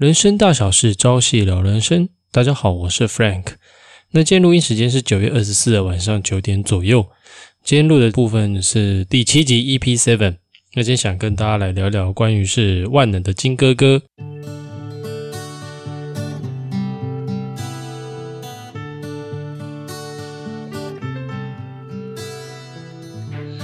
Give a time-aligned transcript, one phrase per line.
[0.00, 2.08] 人生大小事，朝夕聊人生。
[2.32, 3.44] 大家好，我是 Frank。
[4.12, 7.04] 那今天录音时间是九月二十四的晚上九点左右。
[7.62, 10.36] 今天录的部分是第七集 EP Seven。
[10.72, 14.00] 那今天想跟大家来聊聊关于是万能的金哥哥。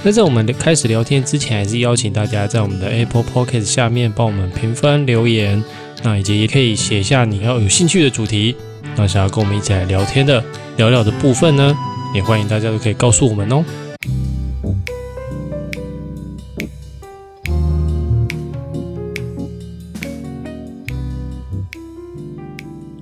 [0.03, 5.63] 那在我们开始聊天之前，还是邀请大家在我们的 Apple Podcast 下面帮我们评分留言。
[6.03, 8.55] 那以及也可以写下你要有兴趣的主题，
[8.95, 10.43] 那想要跟我们一起来聊天的
[10.77, 11.75] 聊聊的部分呢，
[12.13, 13.63] 也欢迎大家都可以告诉我们哦。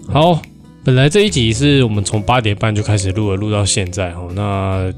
[0.08, 0.42] 好，
[0.82, 4.32] 本来这一集是我们从八点半就开始录了，录到现在哦。
[4.34, 4.90] 那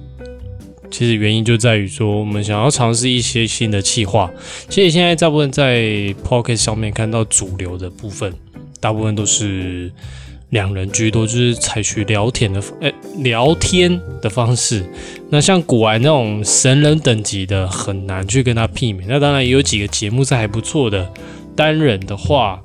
[0.90, 4.32] 其实原因就在于说，我们想要尝试一些新的企划。
[4.70, 5.82] 其实现在大部分在
[6.26, 8.34] Pocket 上面看到主流的部分，
[8.80, 9.92] 大部分都是
[10.50, 14.86] 两人居多，就是采取聊天的诶聊天的方式。
[15.30, 19.04] 那像古玩那种神人等级的，很难去跟他媲美。
[19.08, 21.12] 那当然也有几个节目是还不错的。
[21.56, 22.62] 单人的话，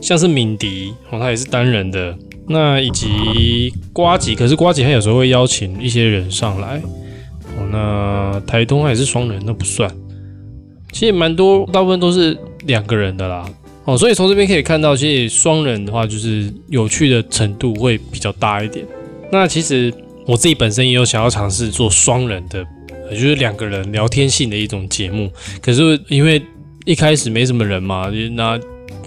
[0.00, 2.16] 像是敏迪哦，他也是单人的。
[2.46, 6.80] 那以及瓜吉，可是瓜吉他有时候会邀请一些人上来。
[7.74, 9.90] 哦，那台东还是双人，那不算。
[10.92, 13.44] 其实蛮多，大部分都是两个人的啦。
[13.84, 18.86] 哦，所以从这边可以看到，其实双人的话，就是有趣的程度会比较大一点。
[19.32, 19.92] 那其实
[20.24, 22.64] 我自己本身也有想要尝试做双人的，
[23.10, 25.28] 就是两个人聊天性的一种节目。
[25.60, 26.40] 可是因为
[26.84, 28.56] 一开始没什么人嘛，那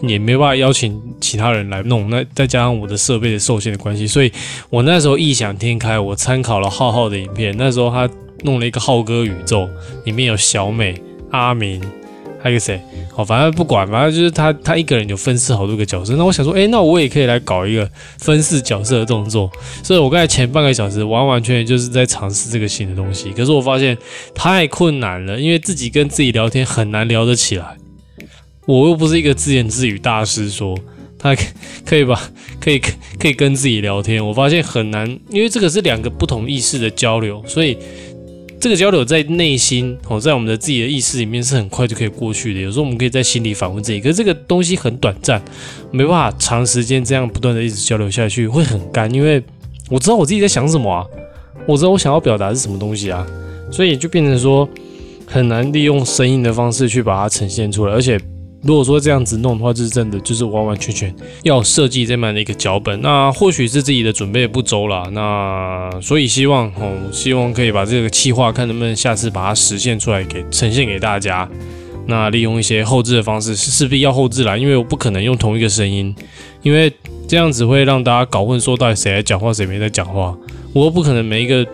[0.02, 2.10] 也没办法邀请其他人来弄。
[2.10, 4.30] 那再加上我的设备的受限的关系，所以
[4.70, 7.56] 我那时候异想天开，我参考了浩浩的影片。
[7.58, 8.10] 那时候他。
[8.44, 9.70] 弄了一个浩哥宇宙，
[10.06, 11.82] 里面有小美、阿明，
[12.42, 12.80] 还有谁？
[13.12, 16.16] 好，反正不管，反正就是他，他一个人有分饰好多个角色。
[16.16, 19.50] 那我想说，哎，那我也可以来搞一个分饰角色的动作。
[19.82, 23.32] 所以我刚才前半个小时完完全全就是在尝试这个新的东西。
[23.32, 23.98] 可是我发现
[24.36, 27.76] 太困难了，因为自己跟自己聊天很难聊得起来。
[28.68, 30.78] 我又不是一个自言自语大师，说
[31.18, 31.36] 他
[31.84, 32.30] 可以吧？
[32.60, 32.80] 可以
[33.20, 34.24] 可以跟自己聊天。
[34.24, 37.76] 我发现很难，因为这个是两个不同意识的交流，所以。
[38.60, 42.60] 这个交流在内心哦，在我们的自己的意识里面是很快就可以过去的。
[42.60, 45.42] 有时候我们可以在心里反问自己，可是这个东西很短暂，
[45.92, 49.14] 没办法长时间这样不断的一直交流下去，会很干。
[49.14, 49.42] 因为
[49.90, 51.06] 我知道我自己在想什么啊，
[51.68, 53.26] 我知道我想要表达是什么东西啊，
[53.72, 54.68] 所以就变成说
[55.28, 58.20] 很难利用声音的方式去把它呈现出来，而且。
[58.68, 63.02] 如果说这样子弄的话，就是真的，就是完完全全要设计这么的一个脚本。
[63.02, 65.10] 那或许是自己的准备不周了。
[65.14, 71.50] 那所以希望哦，希望可以把这个企划看能不能下次把它实现出来，给呈现给大家。
[72.08, 76.14] 那利用一些后置的方式，势必要后置啦，因为我不可能用同一个声音，
[76.62, 76.92] 因为
[77.26, 80.38] 这样子会让大家搞混，说到底谁在讲话，谁没在讲话。
[80.74, 81.66] 我又不可能每一个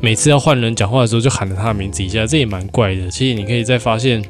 [0.00, 3.08] 每次要换人讲话的时候就喊着他的名字一下，这也蛮怪的。
[3.08, 4.20] 其实你可以再发现。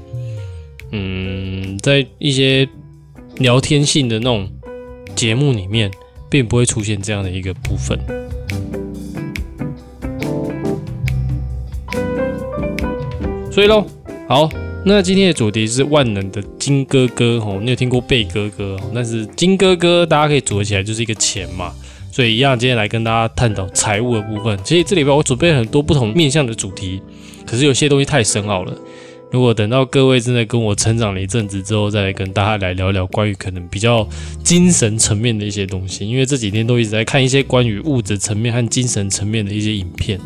[0.92, 2.68] 嗯，在一些
[3.38, 4.48] 聊天性的那种
[5.16, 5.90] 节目里面，
[6.30, 7.98] 并不会出现这样的一个部分。
[13.50, 13.86] 所以喽，
[14.28, 14.48] 好，
[14.84, 18.78] 那今天的主题是万能的金哥哥哦，你有听过贝哥哥？
[18.94, 21.72] 但是金哥哥大家可以组合起来就是一个钱嘛，
[22.10, 24.58] 所以一样，今天来跟大家探讨财务的部分。
[24.62, 27.00] 其实这里边我准备了很多不同面向的主题，
[27.46, 28.74] 可是有些东西太深奥了。
[29.32, 34.06] 如果等到各位真的跟我成长了一阵子之后，再来跟大家来聊聊关于可能比较
[34.44, 40.20] 精神层面的一些东西，因为这几天都一直在看一些关于物质层面和精神层面的一些影片。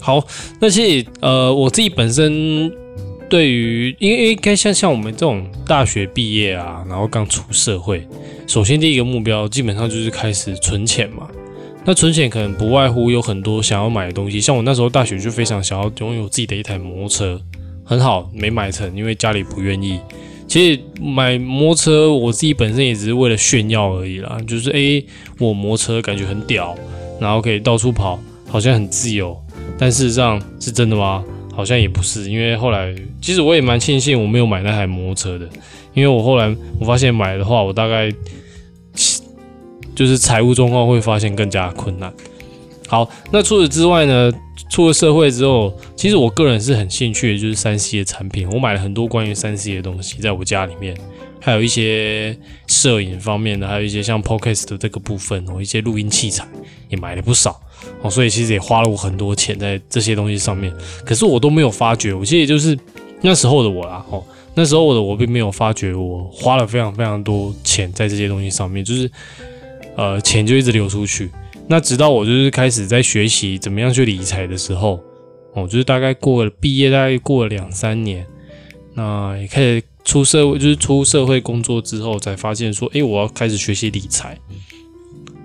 [0.00, 0.24] 好，
[0.60, 2.70] 那其实呃，我自己本身
[3.28, 8.06] 对于，因为因为该像像我们这种大学毕业啊，然后刚出社会，
[8.46, 11.28] 首先第一个目标基本上就是开始存钱嘛。
[11.86, 17.38] 那存钱可能不外乎有很多想要买的东西，像我那时候大学就非常想要拥有自己的一台摩托车，
[17.84, 20.00] 很好没买成，因为家里不愿意。
[20.48, 25.04] 其实买摩托车我自己本身也只是为了炫耀而已啦，就是诶，
[25.38, 26.74] 我摩托车感觉很屌，
[27.20, 28.18] 然后可以到处跑，
[28.48, 29.36] 好像很自由。
[29.78, 31.22] 但事实上是真的吗？
[31.54, 35.46] 好像也不是，因为后来其实我也蛮庆幸我没有买那台摩托车的，
[35.92, 38.10] 因为我后来我发现买的话，我大概。
[39.94, 42.12] 就是财务状况会发现更加困难。
[42.86, 44.32] 好，那除此之外呢？
[44.70, 48.48] 出了社会之后，其实我个人是很兴趣的，就是三 C 的产品。
[48.50, 50.96] 我买了很多关于三 C 的东西，在我家里面，
[51.40, 52.36] 还有一些
[52.66, 56.44] 摄影方面的，还有一些像 Podcast 的这个部分哦，一些录音器材
[56.88, 57.60] 也买了不少
[58.02, 58.10] 哦。
[58.10, 60.72] 所以其实也花了我很多钱在这些东西上面，
[61.04, 62.12] 可是我都没有发觉。
[62.12, 62.76] 我其实就是
[63.20, 64.24] 那时候的我啦，哦，
[64.54, 69.08] 那时候我的我并没有发觉我花了非常非常多钱在这些东西上面，就是
[69.96, 71.30] 呃钱就一直流出去。
[71.66, 75.00] 那直到我就是开始在学习怎么样去理财的时候，
[75.54, 78.26] 哦，就是大概过了毕业，大概过了两三年，
[78.94, 84.38] 那也开始出社会，就是出社会工作之后，才发现说，诶，我要开始学习理财。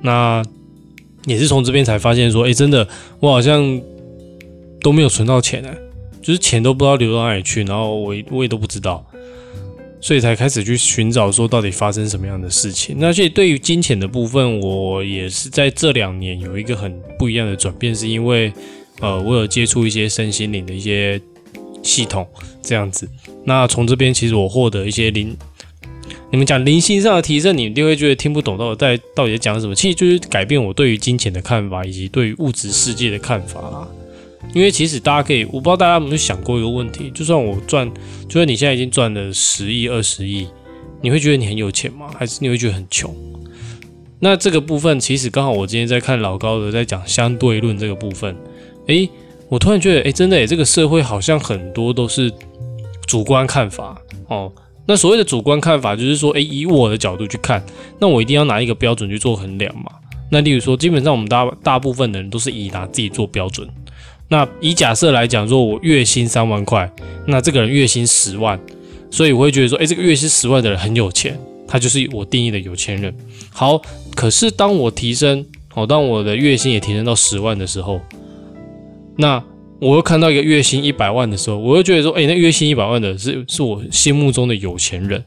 [0.02, 0.44] 那
[1.26, 2.88] 也是从这边才发现说，诶，真的，
[3.20, 3.82] 我好像
[4.82, 5.74] 都没有存到钱呢，
[6.22, 9.06] 就是钱都不知道流到哪里去，然后我我也都不知道。
[10.02, 12.96] 所以才开始去寻找说到底发生什么样的事情。
[13.00, 18.52] 那所以对于金钱的部分，我也是在这两年有一个很不一样的转变，是因为
[19.02, 21.22] 呃，我有接触一些身心灵的一些
[21.84, 22.28] 系统
[22.62, 23.10] 这样子。
[23.46, 25.36] 那从这边其实我获得一些灵，
[26.32, 29.76] 你们讲灵性上的提升，你一定会觉得听不懂到底在到底在讲什么。
[29.76, 33.88] 其实就是改变我对于金钱的看法，以及对于物质世界的看法啦。
[34.54, 37.90] 因为其实大家可以，我不知道大家有没有想过一个问题：就算我赚，
[38.28, 40.48] 就算你现在已经赚了十亿、二十亿，
[41.02, 42.08] 你会觉得你很有钱吗？
[42.18, 43.14] 还是你会觉得很穷？
[44.20, 48.36] 那这个部分其实刚好我今天在看老高的在讲相对论这个部分，
[48.88, 49.10] 诶，
[49.48, 52.32] 我突然觉得，诶，真的，诶，这个社会好像很多都是
[53.06, 53.98] 主观看法
[54.28, 54.52] 哦。
[54.88, 57.64] 那所谓的主观看法，就是说，诶，以我的角度去看，
[58.00, 59.92] 那我一定要拿一个标准去做衡量嘛。
[60.32, 63.68] 那例如说，基本上我们大大部分的人都是以拿自己做标准。
[64.32, 66.90] 那以假设来讲，说我月薪三万块，
[67.26, 68.60] 那这个人月薪十万，
[69.10, 71.36] 所以我会觉得说，哎，这个月薪十万的人很有钱，
[71.68, 73.12] 他就是我定义的有钱人。
[73.52, 73.82] 好，
[74.16, 75.44] 可是当我提升，
[75.74, 78.00] 哦，当我的月薪也提升到十万的时候，
[79.18, 79.44] 那
[79.80, 85.24] 我又看到一个月薪一百万的时候，我又觉得说，哎，那月薪一百万的是是我心目中的有钱人，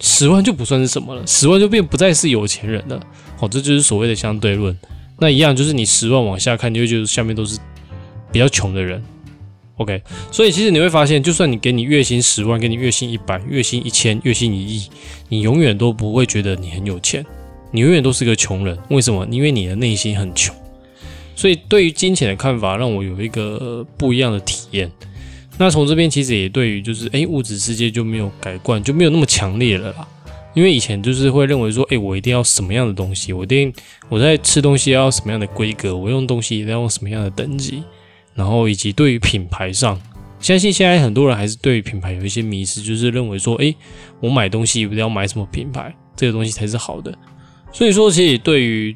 [0.00, 3.00] 十万就不算是什么了，十万就变不再是有钱人了。
[3.36, 4.78] 好，这就是所谓的相对论。
[5.18, 7.58] 那一样就是你十万往下看，你会觉得下面都是。
[8.34, 9.00] 比较穷的人
[9.76, 10.02] ，OK，
[10.32, 14.88] 所以其实你会发现，就算你给你月薪十万，给你月薪一百，月薪一千，月薪一亿，
[15.28, 17.24] 你永远都不会觉得你很有钱，
[17.70, 18.76] 你永远都是个穷人。
[18.90, 19.24] 为什么？
[19.30, 20.52] 因为你的内心很穷。
[21.36, 24.90] 所以对于金钱的看法，让我有一个不一样的体验。
[25.56, 30.08] 那从这边其实也对于就是诶物质世界就没有改观，就没有那么强烈了啦。
[30.54, 33.72] 因为以前就是会认为说，诶我一定要什么样的东西，我一定
[34.08, 37.84] 我在吃东西要什么样的规格，我用东西一定要用什么样的等级。
[38.34, 40.00] 然后以及对于品牌上，
[40.40, 43.74] 相信现在很多人还是对于品牌有一些迷失，就是认为说，诶，
[44.20, 47.16] 我买东西一定要买什么品牌，这个东西才是好的。
[47.72, 48.94] 所以说，其实对于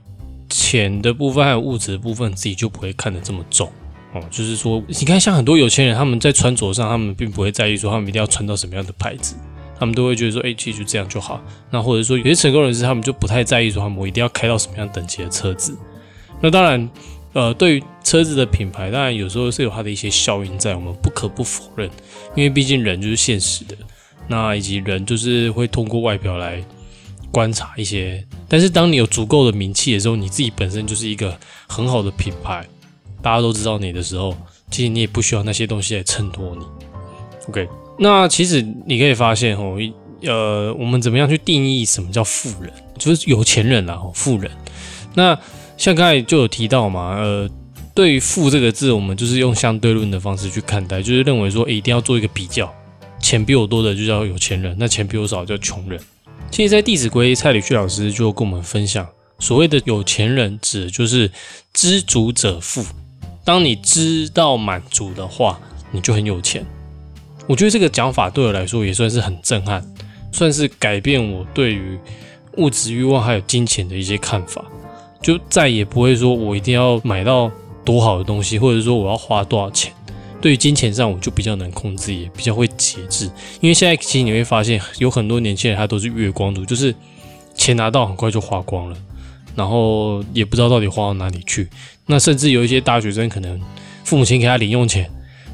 [0.51, 3.71] 钱的部分还有物质的部分，自己就不会看得这么重
[4.13, 4.21] 哦。
[4.31, 9.37] 就是说，你看像很多有钱人，他们在穿着上，他们并不会在意说他们一定要穿到什么样的牌子，
[9.79, 11.41] 他们都会觉得说，诶，其实就这样就好。
[11.71, 15.79] 那或者说有些成功人士，他们就不太在意说他们我一定要开到什么样等级的车子。
[16.41, 16.91] 那当然。
[17.39, 21.89] 呃，对于车子的品牌，当然有时候是有它的一些效应在，我们不可不否认。
[22.35, 23.77] 因为毕竟人就是现实的，
[24.27, 26.61] 那以及人就是会通过外表来
[27.31, 28.27] 观察一些。
[28.49, 31.39] 但是当你有足够的名气的时候，你自己本身就是一个
[31.69, 32.67] 很好的品牌，
[33.23, 34.37] 大家都知道你的时候，
[34.69, 36.65] 其实你也不需要那些东西来衬托你。
[37.49, 37.69] OK，
[38.01, 39.79] 那其实你可以发现哦，
[40.23, 42.73] 呃，我们怎么样去定义什么叫富人？
[42.99, 44.51] 就是有钱人啦，富人。
[45.15, 45.39] 那
[45.79, 47.49] 像刚才就有提到嘛，呃，
[47.95, 52.71] 对于“富”这个字，我们就是用相对论的方式去看待，就是认为说，一定要做一个比较，
[53.21, 55.99] 钱比我多的就叫有钱人，那钱比我少叫穷人。
[56.51, 59.07] 其实，在《弟子规》，蔡礼旭老师就跟我们分享，
[59.39, 61.31] 所谓的有钱人，指的就是
[61.73, 62.85] 知足者富。
[63.45, 65.61] 当你知道满足的话，
[65.93, 66.67] 你就很有钱。
[67.47, 69.83] 我觉得这个讲法对我来说也算是很震撼，
[70.33, 71.97] 算是改变我对于
[72.57, 74.65] 物质欲望还有金钱的一些看法。
[75.21, 77.51] 就再也不会说，我一定要买到
[77.85, 79.93] 多好的东西，或者说我要花多少钱。
[80.41, 83.25] 对于金钱上，我就比较能控制，也比较会节制。
[83.61, 86.95] 因为现在其实你会发现，有很多年轻人他都是月光族，就是
[87.55, 88.97] 钱拿到很快就花光了，
[89.57, 91.69] 然后也不知道到底花到哪里去。
[92.07, 93.61] 那甚至有一些大学生，可能
[94.05, 95.11] 父母亲给他零用钱，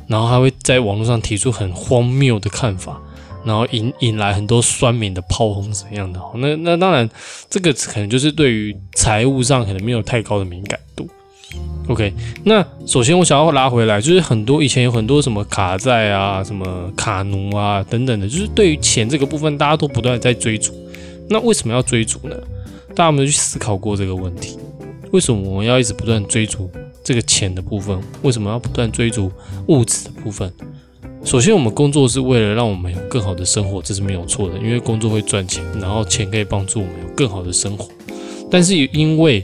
[0.07, 3.01] 然后他会在网络上提出很荒谬的看法。
[3.45, 6.21] 然后引引来很多酸民的炮轰怎样的？
[6.37, 7.09] 那那当然，
[7.51, 11.09] 这个可能就是对于财务上可能没有太高的敏感度。
[11.87, 12.13] OK，
[12.45, 20.73] 那首先我想要拉回来，就是很多以前有很多什么卡债啊、什么卡奴啊等等的，就是对于钱这个部分，大家都不断在追逐。
[21.29, 22.37] 那为什么要追逐呢？
[22.95, 24.59] 大家有没有去思考过这个问题？
[25.13, 26.69] 为什么我们要一直不断追逐
[27.05, 28.01] 这个钱的部分？
[28.23, 29.31] 为什么要不断追逐
[29.69, 30.53] 物质的部分？
[31.25, 37.89] 首先，我们工作是为了让我们有更好的生活，这是没有错的，因为工作会赚钱，然后钱可以帮助我们有更好的生活。
[38.51, 39.43] 但是，因为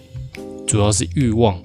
[0.66, 1.58] 主要是欲望，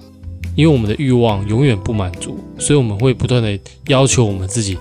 [0.56, 3.58] 因为我们的欲望永远不满足，所以我们会不断的
[3.88, 4.78] 要求我们自己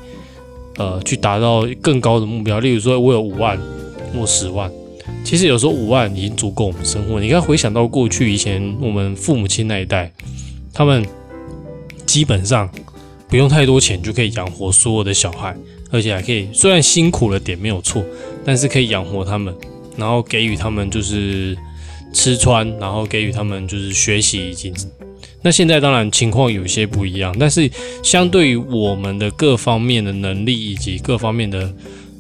[0.78, 2.62] 呃去达到更高的目标。
[2.62, 3.60] 例如说，我有五万
[4.14, 4.72] 或十万，
[5.26, 7.20] 其实有时候五万已经足够我们生活。
[7.20, 10.12] 你看，回想到过去以前我们父母亲那一代，
[10.74, 11.06] 他们
[12.06, 12.70] 基本上
[13.28, 15.56] 不用太多钱就可以养活所有的小孩，
[15.92, 18.04] 而且还可以虽然辛苦了点没有错，
[18.46, 19.54] 但是可以养活他们，
[19.98, 21.58] 然后给予他们就是
[22.14, 24.74] 吃穿，然后给予他们就是学习以及。
[25.42, 27.70] 那现在当然情况有些不一样，但是
[28.02, 31.72] 相对于我们的各方面的能力以及各方面的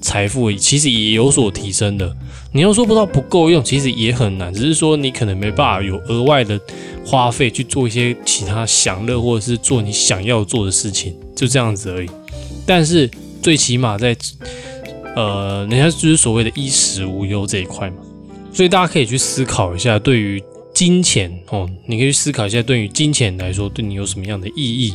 [0.02, 2.16] 财富，其实也有所提升的。
[2.56, 6.58] 你要说不到不够用，其实也很难，只是说你可能没办法有额外的
[7.06, 12.10] 花费去做一些其他享乐或者是做你想要做的事情，就这样子而已。
[12.66, 14.16] 但是最起码在
[15.18, 17.98] 呃，人家就是所谓的衣食无忧这一块嘛，
[18.54, 20.42] 所以大家可以去思考一下，对于。
[20.74, 24.94] 金钱哦，你可以去思考一下，对于金钱来说，对你有什么样的意义？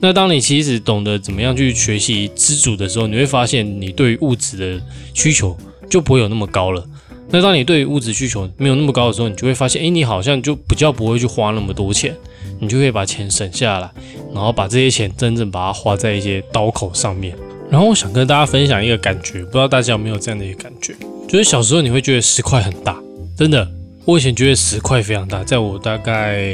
[0.00, 5.56] 那当你其实懂得怎么样去学习知足的时候，你会发现你对于物质的需求
[5.88, 6.84] 就不会有那么高了。
[7.32, 12.14] 那当你对于物质需求没有那么高的时候，你就会发现，哎，你好像就比较不会去花那么多钱，
[12.60, 13.90] 你就可以把钱省下来，
[14.34, 17.34] 然后把这些钱真正把它花在一些刀口上面。
[17.70, 20.94] 然后我想跟大家分享一个感觉，不知道大家有没有这样的一个感觉，
[21.26, 23.00] 就是小时候你会觉得十块很大，
[23.36, 23.66] 真的。
[24.04, 26.44] 我以前觉得十块非常大，在我大概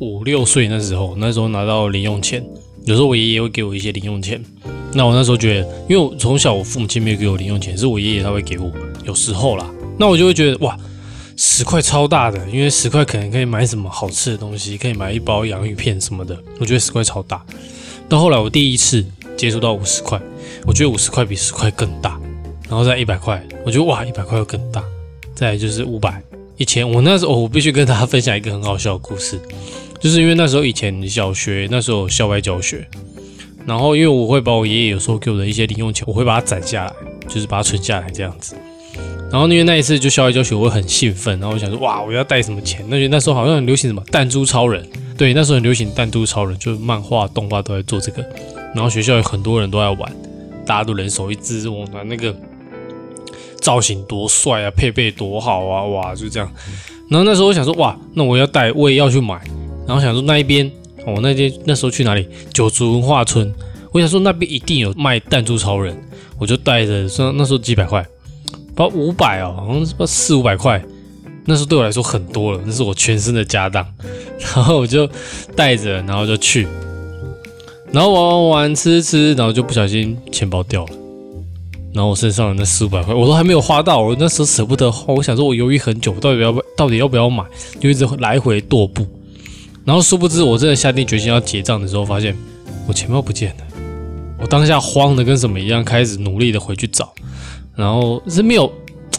[0.00, 2.44] 五六岁那时候，那时候拿到零用钱，
[2.84, 4.38] 有时候我爷爷会给我一些零用钱。
[4.94, 8.70] 那我那时候觉得，因为我从小我父母亲没有给我零用钱，是我爷爷他会给我，
[9.04, 9.68] 有时候啦，
[9.98, 10.78] 那我就会觉得哇，
[11.36, 16.38] 十块超大的，因为十块可能可以买什么好吃的东西，可以买一包洋芋片什么的。
[16.58, 17.42] 我觉得十块超大。
[18.08, 19.04] 到后来我第一次
[19.36, 20.20] 接触到五十块，
[20.66, 22.20] 我觉得五十块比十块更大，
[22.68, 24.84] 然后再一百块，我觉得哇，一百块又更大，
[25.34, 26.22] 再就是五百。
[26.58, 29.40] 以前我那时候，我必须跟大家分享一个很好笑的故事，
[29.98, 32.86] 就是因为那时候以前小学那时候校外教学，
[33.66, 36.92] 然后因为我会把我爷爷有时候给我的一些零用钱，我会把它攒下来，
[37.28, 38.56] 就是把它存下来这样子。
[39.30, 42.84] 然后因为那一次就校外教学，我会很兴奋，然后我想说哇，我要带什么钱？
[42.88, 48.22] 那那时候好像很流行什么弹珠超人，对，那时候很流行弹珠超人，就是漫画动画都在做这个，
[48.74, 50.12] 然后学校有很多人都在玩，
[50.66, 52.34] 大家都人手一支，我拿那个。
[53.60, 56.52] 造型多帅啊，配备多好啊，哇，就这样。
[57.08, 59.40] 然后那时候我想说，哇，那我要带，我也要去买。
[59.86, 60.68] 然后想说那一边，
[61.06, 62.28] 我那天那时候去哪里？
[62.52, 63.52] 九族文化村。
[63.90, 65.94] 我想说那边一定有卖弹珠超人，
[66.38, 67.08] 我就带着。
[67.08, 68.02] 说那时候几百块，
[68.74, 70.82] 不五百哦，好像是不四五百块。
[71.44, 73.86] 那时候对我来说很多了，那是我全身的家当。
[74.38, 75.06] 然后我就
[75.54, 76.66] 带着，然后就去，
[77.90, 80.90] 然后玩玩玩，吃吃，然后就不小心钱包掉了。
[81.92, 85.12] 然后我身上的那四五百块，我都还没有花到，我那时候舍不得花。
[85.12, 87.44] 我想说，我犹豫很久，到底要不要到底要不要买，
[87.78, 89.06] 就一直来回踱步。
[89.84, 92.36] 然后殊不知，我真的下定决心要结账的时候，发现
[92.86, 93.64] 我钱包不见了。
[94.40, 97.12] 我当下慌的跟什么一样，开始努力的回去找。
[97.74, 98.70] 然后是没有，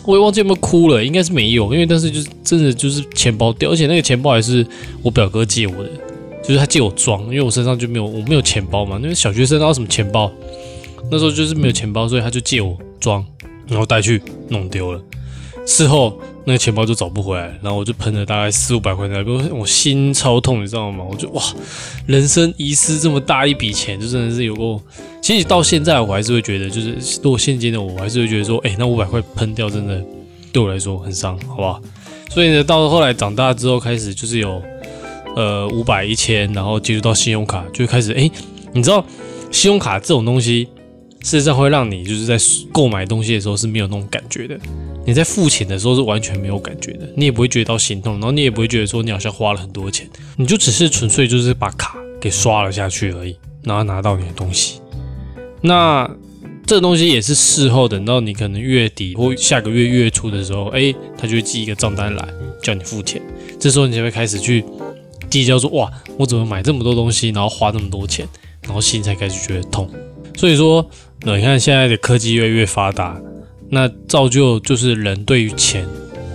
[0.06, 4.66] 我也忘记有没有哭了，应该是没有，因为但是就是真的就是钱包掉，而且那个钱包还是
[5.02, 5.90] 我表哥借我的，
[6.44, 10.32] 就是他借我装，因为我身上就没有我没有钱包嘛，因为小学生要什么钱包？
[11.10, 13.26] 那时候就是没有钱包，所以他就借我装，
[13.68, 15.02] 然后带去弄丢了。
[15.66, 21.06] 事后那个钱包就找不回来，然后我就喷了大概四五百块钱，我我心超痛，你知道吗？
[21.10, 21.42] 我就哇，
[22.06, 24.82] 人生遗失这么大一笔钱，就真的是有过。
[25.22, 30.04] 其实到现在我还是会觉得，就是如果现金的我，还是会觉得说，哎，那五百块喷掉真的
[30.52, 31.82] 对我来说很伤，好不好？
[32.30, 34.62] 所以呢，到后来长大之后，开始就是有
[35.36, 38.30] 呃五百一千，然后接触到信用卡，就开始哎，
[38.74, 39.06] 你知道
[39.50, 40.68] 信用卡这种东西。
[41.22, 42.38] 事实上会让你就是在
[42.70, 44.60] 购买东西的时候是没有那种感觉的，
[45.06, 54.80] 你在付钱的时候是完全没有感觉的，你也不会觉得到心痛，然后你也不会觉得说你好像花了很多钱，你就只是纯粹就是把卡给刷了下去而已，然后拿到你的东西。
[55.62, 56.10] 那
[56.66, 62.28] 这东西也是事后等到你可能月底或下个月月初的时候，哎，他就会寄一个账单来
[62.62, 63.22] 叫你付钱，
[63.60, 64.64] 这时候你才会开始去
[65.30, 68.28] 计较说哇，我怎么买这么多东西，然后花那么多钱，
[68.62, 69.90] 然后心才开始觉得痛。
[70.38, 70.90] 所以说。
[71.26, 73.18] 那你看现在的科技越来越发达，
[73.74, 75.84] 那造就就是人对于钱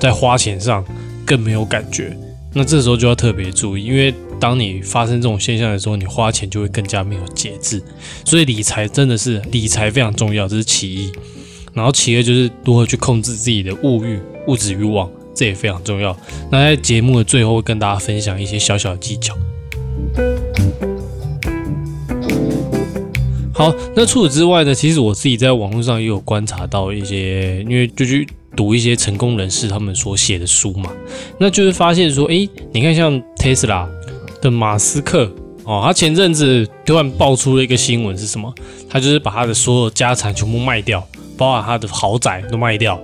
[0.01, 0.85] 在花钱上
[1.25, 2.15] 更没有感觉。
[2.53, 7.81] 那这时候就要特别注意，因为当你发生这种现象的时候，你花钱就会更加没有节制。
[8.25, 11.13] 所以理财真的是理财非常重要，这是其一。
[11.75, 14.19] 然后其二就是如何去控制自己的物欲、
[14.49, 16.17] 物质欲望，这也非常重要。
[16.51, 19.37] 那在节目的最后，会跟大家分享一些小小的技巧。
[23.59, 24.73] 好，那除此之外呢？
[24.73, 28.25] 其实我自己在网络上也有观察到一些，因为就去
[28.55, 30.93] 读一些成功人士他们所写的书嘛，
[31.41, 33.85] 那就是发现说，诶，你看像特斯拉
[34.41, 35.29] 的马斯克
[35.65, 35.83] 哦。
[35.85, 38.55] 他前阵子突然爆出了一个新闻是什么？
[38.89, 41.05] 他就是把他的所有家产全部卖掉，
[41.37, 42.97] 包括他的豪宅都卖掉，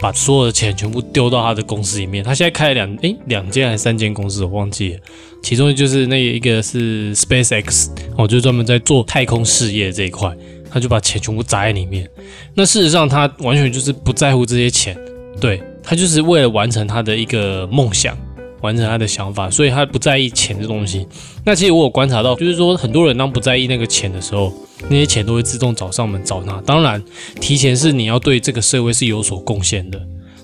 [0.00, 2.22] 把所有的钱全部丢到他的公司里面。
[2.22, 5.00] 他现在开了两诶两间还是三间公司，我忘记了。
[5.42, 10.34] 其中就是那一个是 SpaceX，哦，就专门在做太空事业这一块。
[10.68, 12.06] 他就把钱全部砸在里面。
[12.54, 14.98] 那事实上，他完全就是不在乎这些钱，
[15.40, 18.18] 对他就是为了完成他的一个梦想，
[18.66, 21.06] 完成他的想法，所以他不在意钱这东西。
[21.44, 24.52] 那其实我有观察到，就是说很多人当不在意那个钱的时候，
[24.88, 26.60] 那些钱都会自动找上门找他。
[26.66, 27.00] 当然，
[27.40, 30.00] 提前是你要对这个社会是有所贡献的，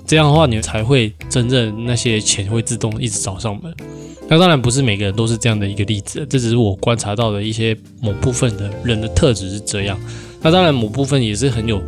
[0.07, 3.75] 这样的话你才会真正那些钱会自动一直找上门。
[4.29, 9.99] 那当然不是每个人都是这样的一个例子，这只是我观察到的一些某部分的人的特质是这样。
[10.41, 11.83] 那当然某部分也是很有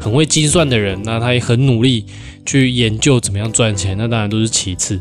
[0.00, 2.06] 很会计算的人，那他也很努力
[2.46, 5.00] 去研究怎么样赚钱，那当然都是其次。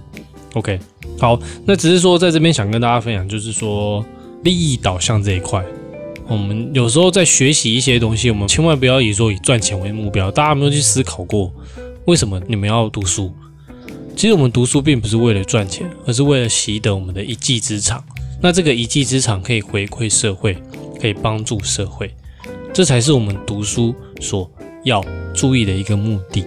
[0.54, 0.80] OK，
[1.20, 4.04] 好，那只是说在这边想跟大家分享，就是说
[4.44, 5.64] 利益导向这一块，
[6.28, 10.32] 我们有时候在学习一些东西，我们千万不要以说以赚钱为目标。
[10.32, 11.54] 大家有没有去思考过，
[12.06, 13.32] 为什么你们要读书？
[14.16, 18.04] 其实我们读书并不是为了赚钱，而是为了习得我们的一技之长。
[18.42, 20.58] 那这个一技之长可以回馈社会，
[21.00, 22.12] 可以帮助社会，
[22.74, 24.50] 这才是我们读书所
[24.84, 26.44] 要注意的一个目的。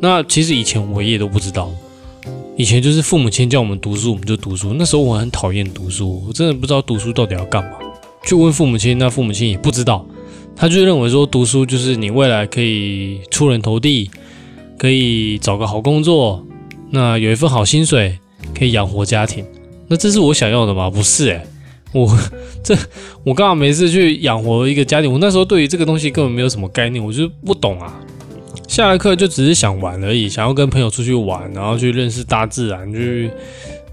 [0.00, 1.70] 那其实以前我也都不知道，
[2.56, 4.74] 以前就是父母亲叫我们读书，我们就读书。
[4.74, 7.70] 那时候我很讨厌读书，我真的不知道读书到底要干嘛。
[8.24, 10.06] 去问父母亲，那父母亲也不知道，
[10.54, 14.10] 他就认为说读书就是你未来可以出人头地，
[14.78, 16.46] 可以找个好工作。
[16.90, 18.18] 那有一份好薪水
[18.54, 19.44] 可以养活家庭，
[19.88, 20.90] 那这是我想要的吗？
[20.90, 21.42] 不是诶，
[21.92, 22.16] 我
[22.62, 22.76] 这
[23.24, 25.10] 我刚好没事去养活一个家庭。
[25.10, 27.98] 我那时候对于这个东西根本没有什么概念，我就不懂啊。
[28.72, 33.30] 下了课就只是想玩而已，想要跟朋友出去玩，然后去认识大自然，去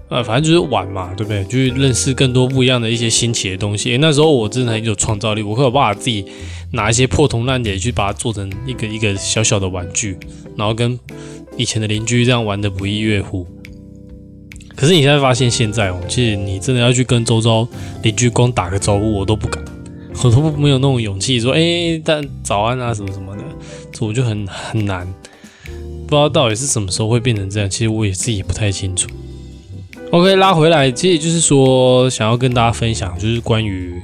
[0.08, 1.44] 呃，反正就是玩嘛，对不对？
[1.44, 3.96] 去认识更多不一样的一些新奇的东西。
[3.98, 6.24] 那时候我真的很有创造力，我可以把自己
[6.72, 10.16] 拿一些破铜烂铁去把它做成一个一个小小的玩具，
[10.56, 10.98] 然后跟。
[11.56, 13.46] 以前的邻居这样玩的不亦乐乎，
[14.74, 17.68] 可是你现在发现现在哦，其实你真的要去跟周遭
[18.02, 19.62] 邻居光打个招呼，我都不敢，
[20.24, 23.42] 我都没有那种勇气说，哎，但早安啊什么什么的，
[23.92, 25.06] 这我就很很难，
[26.06, 29.08] 不知道到底是什么时候会变成这样，其实我也自己也不太清楚。
[30.10, 33.94] OK，拉回来，其实就是说想要跟大家分享，就是关于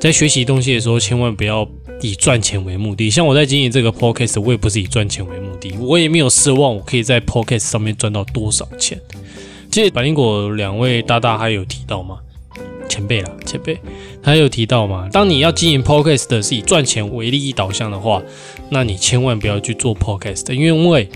[0.00, 1.68] 在学习东西的时候，千万不要。
[2.00, 8.96] 以赚钱为目的，像我在经营这个 podcast，我也不是以赚钱为目的，我也没有奢望我可以在 podcast 上面赚到多少钱。
[9.68, 12.20] 其实百灵果两位大大还有提到吗？
[12.88, 13.78] 前辈啦，前辈，
[14.22, 15.08] 他有提到吗？
[15.12, 18.22] 当你要经营 podcast 的是以赚钱为利益导向的话，
[18.70, 21.08] 那你千万不要去做 podcast，因为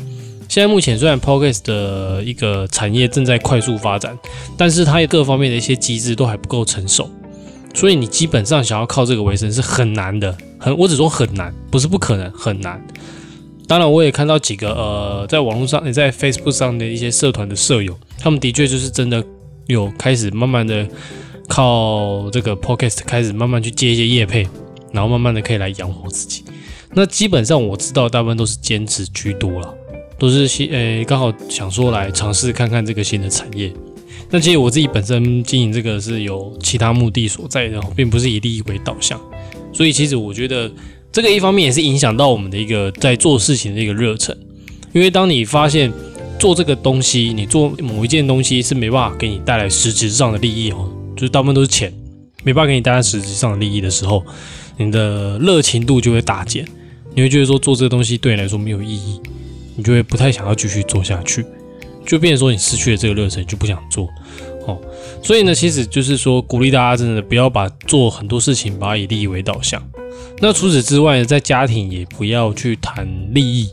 [0.48, 4.16] 现在目前虽然 podcast 的一个产业正在快速发展，
[4.56, 7.10] 但是它各方面的一些机制都还不够成熟，
[7.74, 10.36] 所以你基本上想要靠这个为生是很难的。
[10.58, 12.80] 很，我只说很难，不是不可能，很难。
[13.66, 19.24] 当然，我也看到几个呃，在网络上，也在 Facebook 上的一些社团的舍友，他们的确就是真的
[19.66, 20.86] 有开始慢慢的
[21.52, 24.48] 靠这个 Podcast 开始慢慢去接一些业配，
[24.90, 26.42] 然后慢慢的可以来养活自己。
[26.94, 29.74] 那基本上我知道大部分都是兼职居多了，
[30.18, 33.70] 都是新诶刚好想说来尝试看看这个新的产业。
[34.30, 39.20] 那其实我自己本身经营这个是有其他目的所在的，并不是以利益为导向。
[39.74, 40.72] 所以其实我觉得
[41.12, 44.34] 这个一方面也是影响到我们的一个在做事情的一个热忱，
[44.94, 45.92] 因为当你发现
[46.38, 51.92] 做这个东西，你做某一件东西是没办法给你带来实质上的利益哦，就是大部分都是钱，
[52.44, 54.24] 没办法给你带来实质上的利益的时候，
[54.76, 56.66] 你的热情度就会大减，
[57.14, 59.20] 你会觉得说做这个东西对你来说没有意义，
[59.76, 61.44] 你就会不太想要继续做下去，
[62.06, 64.08] 就变成说你失去了这个热忱，就不想做。
[64.66, 64.80] 哦，
[65.24, 69.82] 所以呢，其实就是说，鼓励大家真的不要把做很多事情把它以利益为导向。
[70.40, 73.68] 那除此之外呢，在家庭也不要去谈利益。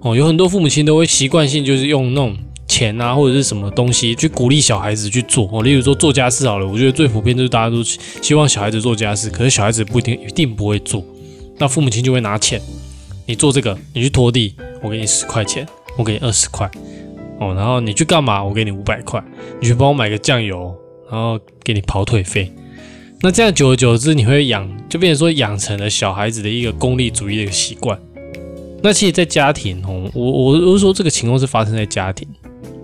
[0.00, 2.34] 哦，有很多父母亲都会习惯性就是用那种
[2.70, 5.50] 钱啊或者是什么东西去鼓励小孩子去做。
[5.52, 11.02] 哦，例如说做家事好了，我觉得最普遍就是大家都希望小孩子做家事，可是小孩子不一定一定不会做。
[11.58, 12.60] 那父母亲就会拿钱，
[13.26, 15.66] 你做这个，你去拖地，我给你十块钱，
[15.98, 16.70] 我给你二十块。
[17.40, 18.44] 哦，然后你去干嘛？
[18.44, 19.20] 我给你五百块，
[19.60, 20.72] 你去帮我买个酱油，
[21.10, 22.52] 然后给你跑腿费。
[23.22, 27.98] 那这样久而久之，你会养，就变成说养成了小孩子的一个功利主义的一个习惯。
[28.82, 32.26] 那其实，在家庭哦，我我我是说这个情况是发生在家庭。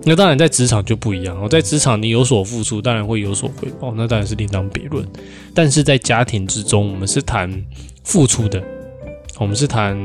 [0.07, 1.37] 那当然，在职场就不一样。
[1.37, 5.05] 哦，在职场你有所付出，当然会有所回报，那当然是另当别论。
[5.53, 7.51] 但是在家庭之中，我们是谈
[8.05, 8.63] 付出的，
[9.37, 9.97] 我们是谈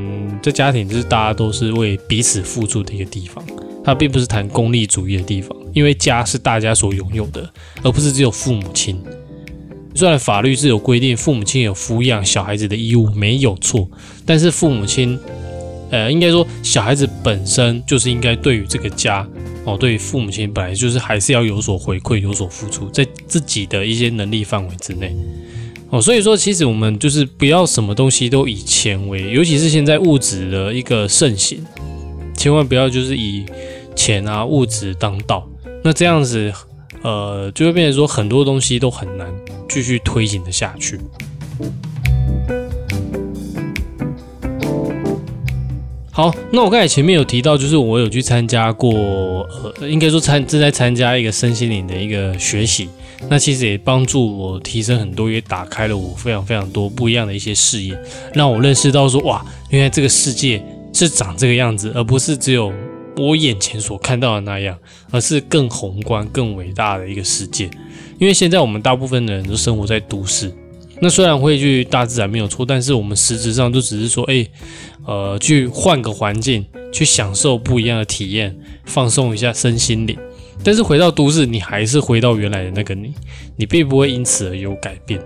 [0.43, 3.41] 在家庭就是大家都是为彼此付出的一个地方。
[3.81, 7.49] 它并不是谈功利主义的地方，因为家是大家所拥有的，
[7.81, 9.01] 而不是只有父母亲。
[9.95, 13.89] 虽然法律是有规定父母亲有抚养小孩子的义务，没有错，
[14.25, 15.17] 但是父母亲，
[15.91, 19.25] 呃，应该说小孩子本身就是应该对于这个家，
[19.65, 25.15] 哦，对父母亲本来就是还是要有所回馈，有所付出，在自己的一些能力范围之内，
[25.89, 31.63] 哦，所以说其实我们就是不要什么东西都以钱为，尤其是现在物质的一个盛行，
[32.35, 33.45] 千万不要就是以
[33.95, 35.47] 钱啊物质当道，
[35.83, 36.53] 那这样子。
[37.01, 39.27] 呃，就会变成说很多东西都很难
[39.67, 40.97] 继续推行的下去。
[46.15, 48.91] 好，那我刚才前面有提到，就是我有去参加过，
[49.79, 52.87] 呃，应该说参正在参加一个身心灵的一个学习，
[53.29, 57.97] 那其实也帮助我提升很多，也打开了我非常非常多不一样的一些视野，
[58.35, 62.71] 让我认识到说，哇，原来这个世界是长这个样子，而不是只有。
[63.15, 64.75] 我眼前所看到的那样，
[65.11, 67.69] 而是更宏观、更伟大的一个世界。
[68.17, 70.51] 因为现在我们大部分的人都生活在都市，
[70.99, 74.47] 那虽然会去大自然没有错，但是我们实质上就只是说，哎，
[75.05, 80.17] 呃，去换个环境，去享受不一样的体验，放松一下身心灵。
[80.63, 83.13] 但是回到都市，你还是回到原来的那个你，
[83.57, 85.19] 你并不会因此而有改变。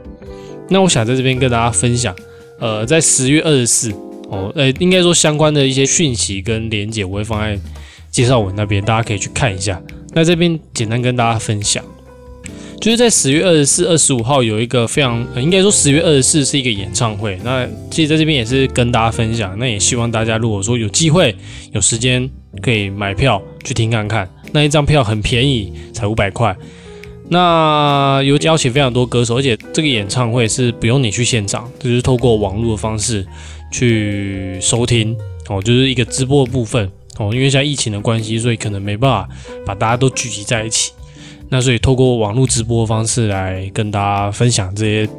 [0.69, 2.15] 那我想在这边跟大家分享，
[2.59, 3.91] 呃，在十月二十四。
[4.29, 7.57] 哦，呃，应该说相关的一些讯息跟连接，我会放在
[8.11, 9.81] 介绍文那边，大家可以去看一下。
[10.11, 11.81] 那这边简单跟大家分享，
[12.79, 17.39] 就是在十月二十四、二十五号有一个非常，应该说十月二十四是一个演唱会。
[17.43, 21.35] 那其实在这边也是跟大家分享，那也希望大家如果说有机会、
[21.73, 22.29] 有时间，
[22.61, 24.29] 可以买票去听看看。
[24.51, 26.55] 那一张票很便宜，才五百块。
[27.29, 33.25] 那有邀请非常多歌手，而且这个演唱会是不用你去现场，就是透过网络的方式。
[33.69, 35.13] 去收听
[35.49, 39.27] 哦，就是一个直播的部分哦，因为现在疫情的关系，所以可能没办法
[39.65, 40.93] 把大家都聚集在一起。
[41.49, 45.09] 那所以透过网络直播方式来跟大家分享这些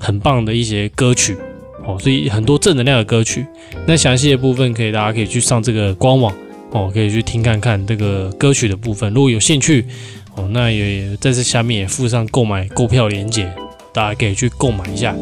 [0.00, 1.36] 很棒的一些歌曲
[1.84, 3.46] 哦，所以很多正能量的歌曲。
[3.86, 6.34] 那详细的部分可以大家可以去上这个官网
[6.72, 9.12] 哦，可以去听看看这个歌曲的部分。
[9.14, 9.84] 如果有兴趣
[10.34, 13.50] 哦，那也在这下面也附上购买购票链接，
[13.92, 15.14] 大家可以去购买一下。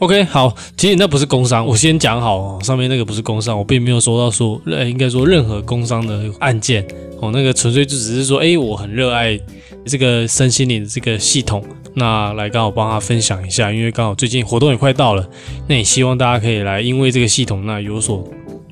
[0.00, 6.82] OK，好，其实那不是工伤，我先讲好哦，上面那个不是工伤，我并没有收到说，呃，应该说任何工伤的案件
[7.20, 9.38] 哦，那个纯粹就只是说，哎，我很热爱
[9.84, 15.28] 这个身心灵的这个系统，那来刚好帮他分享一下，因为刚好最近活动也快到了，
[15.68, 18.26] 那也希望大家可以来，因为这个系统那有所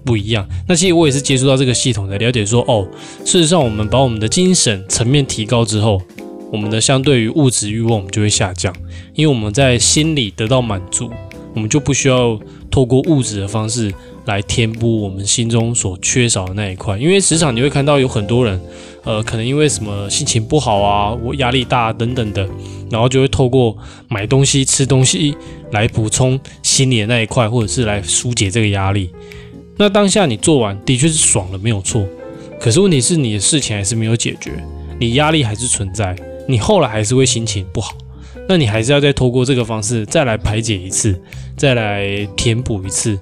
[0.07, 0.49] 不一样。
[0.67, 2.88] 那其实我也是接触到这个系统才了解说，哦，
[3.27, 6.01] 事实上我们把我们的精神层面提高之后。
[6.51, 8.75] 我们的相对于物质欲望，我们就会下降，
[9.15, 11.11] 因为我们在心里得到满足，
[11.55, 12.39] 我们就不需要
[12.71, 13.93] 透过物质的方式
[14.25, 16.97] 来填补我们心中所缺少的那一块。
[16.97, 18.59] 因为时常你会看到有很多人，
[19.05, 22.49] 呃，可能因为什么心情不好啊，我压力大等等的，
[22.91, 23.77] 然后就会透过
[24.09, 25.37] 买东西、吃东西
[25.73, 29.11] 来补充心里的那一块，或者是来疏解这个压力。
[29.77, 32.07] 那当下你做完的确是爽了，没有错。
[32.59, 34.53] 可是问题是你的事情还是没有解决，
[34.99, 36.17] 你压力还是存在。
[36.51, 37.95] 你后来还是会心情不好，
[38.49, 41.15] 那你还是要再透过这个方式再来排解一次，
[41.59, 43.19] 再来填补一次，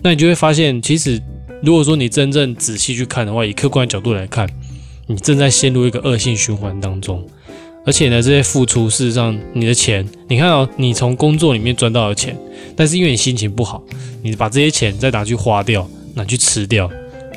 [0.00, 1.20] 那你就会发现，其实
[1.60, 4.48] 如果说你真正仔细去看的话，以客观角度来看，
[5.08, 7.26] 你正在陷入一个恶性循环当中，
[7.84, 12.38] 而且呢，这些付出事实上你的钱，你看到你从工作里面赚到的钱，
[12.76, 13.82] 但是因为你心情不好，
[14.22, 16.88] 你把这些钱再拿去花掉，拿去吃掉，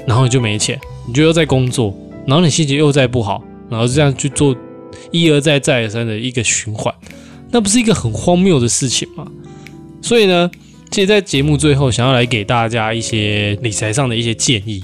[0.06, 1.92] 然后你就没钱，你就又在工作，
[2.28, 4.56] 然后你心情又在不好，然后这样去做。
[5.12, 6.94] 一而再再而三的一个循环，
[7.52, 9.26] 那不是一个很荒谬的事情吗？
[10.02, 10.50] 所以呢，
[10.90, 14.84] 其实，在节目最后，想要来给大家一些理财上的一些建议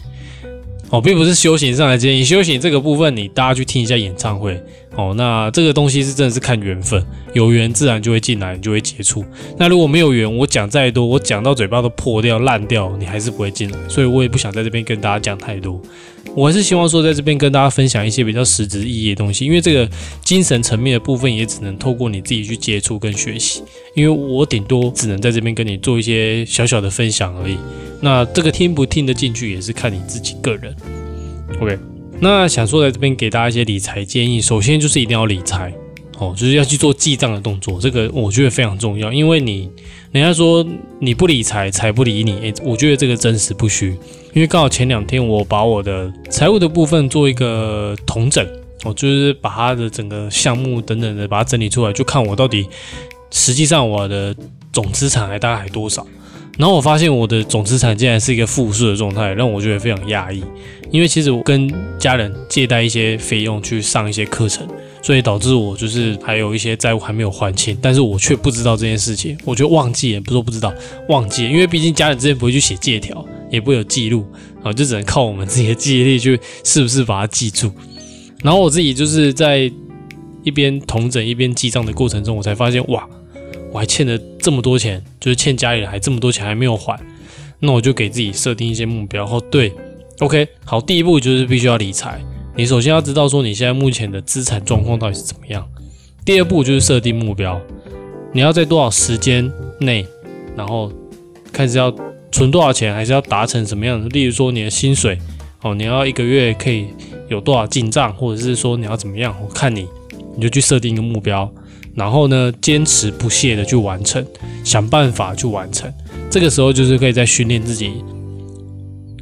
[0.90, 2.24] 哦，并不是修行上的建议。
[2.24, 4.58] 修行这个部分，你大家去听一下演唱会
[4.96, 5.14] 哦。
[5.18, 9.26] 那这个东西是真的是看缘分，有缘自然就会进来，你就会接触。
[9.58, 13.78] 那如果没有缘，我讲再多，我讲到嘴巴都破掉烂掉，你还是不会进来。
[13.90, 15.82] 所以我也不想在这边跟大家讲太多。
[16.36, 19.90] 我还是希望说，在这边跟大家分享一些比较实质意义的东西，因为这个
[20.24, 23.64] 精神层面的部分也只能透过你自己去接触跟学习，
[23.96, 27.58] 因为我顶多只能在这边跟你做一些小小的分享而已。
[28.02, 30.76] 那这个听不听得进去，也是看你自己个人。
[31.60, 31.78] OK，
[32.20, 35.74] 那想说在这边给大家一些理财建议，首先就是一定要理财。
[36.20, 39.70] 哦，就是要去做记账的动作，这个我觉得非常重要，因为你
[40.12, 40.66] 人家说
[41.00, 43.96] 你不理财，财不理你，诶，我觉得这个真实不虚。
[44.38, 48.48] 因为刚好前两天我把我的财务的部分做一个统整，
[48.86, 52.68] 我就是把它的整个项目等等的把它整理出来，就看我到底
[53.32, 54.36] 实际上我的
[54.72, 56.06] 总资产还大概还多少。
[56.56, 60.44] 然后我发现我的总资产竟然是一个负数的状态，让我觉得非常压抑。
[60.92, 64.68] 因为其实我跟家人借贷一些费用去上一些课程，
[65.02, 70.72] 所以导致我就是还有一些债务还没有还清，但是我却不知道这件事情，我就忘记了，不是说不知道，
[71.10, 74.26] 忘记，因为毕竟家人之前不会去写借条，也不会有记录，
[74.64, 77.72] 啊，就只能靠我们自己的记忆力去是不是把它记住。
[78.44, 79.72] 然后我自己就是在
[80.44, 83.08] 一边同整一边记账的过程中，我才发现哇，
[83.72, 87.00] 我还欠了这么多钱，就是欠家里人还这么多钱还没有还，
[87.60, 89.74] 那我就给自己设定一些目标，然后对。
[90.20, 92.20] OK，好，第一步就是必须要理财。
[92.56, 95.64] 你首先要知道说你现在目前的资产状况到底是怎么样。
[96.26, 97.62] 第二步就是设定目标，
[98.34, 99.48] 你要在多少时间
[99.80, 100.06] 内，
[100.56, 100.92] 然后
[101.52, 101.94] 开始要
[102.38, 104.08] 存多少钱，还是要达成什么样的？
[104.10, 105.18] 例如说你的薪水，
[105.64, 106.86] 哦，你要一个月可以
[107.30, 109.36] 有多少进账，或者是说你要怎么样？
[109.42, 109.88] 我看你，
[110.36, 111.52] 你就去设定一个目标，
[111.96, 114.24] 然后呢，坚持不懈的去完成，
[114.64, 115.92] 想办法去完成。
[116.30, 117.92] 这个时候就是可以在训练自己。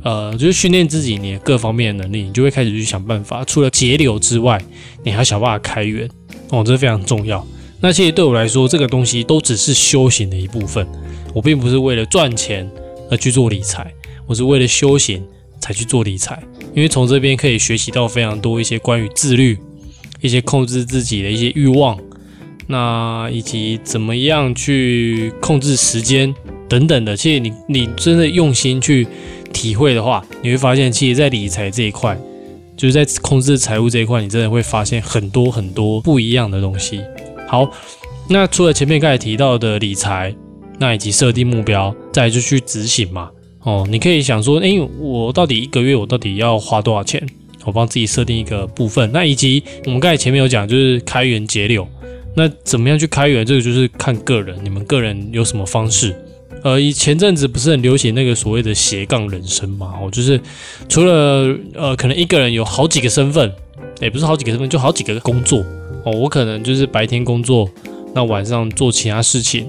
[0.04, 3.45] 呃，就是训练自己，你各方面的能力，你就会开始去想办法。
[3.45, 4.62] 除了节流之外，
[5.06, 6.06] 你还要想办法开源
[6.49, 7.47] 哦，这非常重要。
[7.80, 10.86] 那其实对我来说，这个东西都只是修行的一部分。
[11.34, 12.69] 我并不是为了赚钱
[13.09, 13.93] 而去做理财，
[14.25, 15.23] 我是为了休闲
[15.59, 16.41] 才去做理财。
[16.73, 19.57] 因为从这边可以学习到非常多一些关于自律、
[20.21, 21.97] 一些控制自己的一些欲望，
[22.67, 26.33] 那以及怎么样去控制时间
[26.67, 27.15] 等等的。
[27.15, 29.07] 其实你你真的用心去。
[29.53, 32.19] 体会的话，你会发现，其实，在理财这一块，
[32.75, 36.99] 就是在控制财务这一块，你真的会发现很多很多不一样的东西。
[37.47, 37.71] 好，
[38.29, 40.35] 那除了前面刚才提到的理财，
[40.79, 43.29] 那以及设定目标，再就去执行嘛。
[43.61, 47.25] 哦，你可以想说，诶，我到底一个月我到底要花多少钱？
[47.63, 49.11] 我帮自己设定一个部分。
[49.11, 51.88] 那以及我们刚才前面有讲，就是开源节流。
[52.35, 53.43] 那怎么样去开源？
[53.45, 56.15] 这个就是看个人，你们个人有什么方式。
[56.63, 59.95] 呃，以前阵子不是很流行那个所谓的斜杠人生嘛？
[59.99, 60.39] 哦，就是
[60.88, 63.51] 除了呃，可能一个人有好几个身份，
[63.99, 65.65] 也不是好几个身份，就好几个工作
[66.03, 66.11] 哦。
[66.11, 67.67] 我可能就是白天工作，
[68.13, 69.67] 那晚上做其他事情，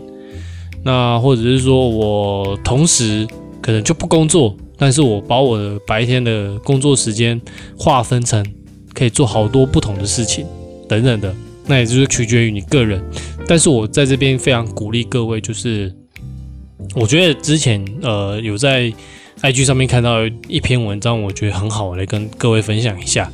[0.87, 3.27] 那或者是说我同时
[3.61, 7.41] 可能就不工作，但是我把我的白天的工作时间
[7.77, 8.47] 划分成
[8.95, 10.47] 可以做好多不同的事情
[10.89, 11.35] 等等的，
[11.67, 13.03] 那也就是取决于你个人。
[13.49, 15.93] 但是我在这边非常鼓励各位，就是。
[16.95, 18.93] 我觉得之前呃有在
[19.41, 23.31] IG 上面看到一篇文章，我觉得很好，我来跟各位分享一下。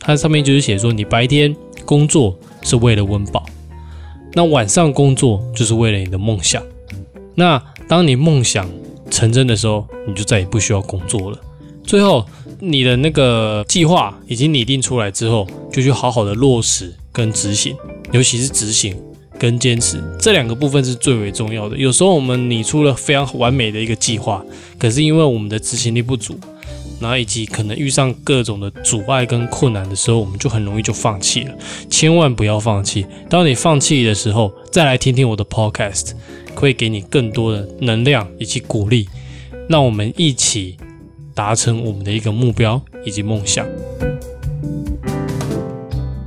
[0.00, 3.44] 它上面就是写说，你白天工作是为了温饱，
[4.32, 6.62] 那晚上工作就是为了你的梦想。
[7.34, 8.68] 那当你梦想
[9.10, 11.38] 成真的时候，你就再也不需要工作了。
[11.82, 12.24] 最后，
[12.60, 17.76] 你的那个计划已经拟定出来之后，就去好好的落实跟执行，
[18.12, 18.96] 尤其是执行。
[19.36, 21.76] 跟坚持这两个部分是最为重要的。
[21.76, 24.42] 有时候我们拟出了非常完美的一个计划，
[24.78, 26.38] 可是因为我们的执行力不足，
[27.00, 31.54] 然后以及可能遇上各种的阻碍跟困难的时候，我们就很容易就放弃了。
[31.90, 33.04] 千万不要放弃。
[33.28, 36.12] 当你放弃的时候，再来听听我的 podcast，
[36.64, 39.08] 会给你更多的能量以及鼓励。
[39.68, 40.76] 让我们一起
[41.34, 43.66] 达成我们的一个目标以及梦想。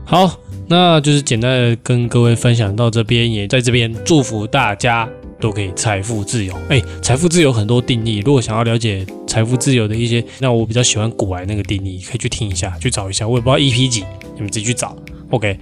[0.05, 0.39] 好。
[0.69, 5.07] 那就是简单的跟各位分享到这边，也在这边祝福大家
[5.39, 6.53] 都可以财富自由。
[6.67, 13.25] 哎，财富自由很多定义，如果想要了解财富自由的一些，那我比较喜欢古来那个定义，可以去听一下，去找一下。
[13.25, 14.03] 我也不知道 EP 几，
[14.35, 14.93] 你们自己去找。
[15.29, 15.57] OK，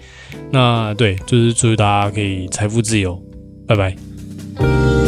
[0.50, 3.22] 那对，就是祝大家可以财富自由，
[3.68, 3.96] 拜拜。
[4.58, 5.05] Thank you.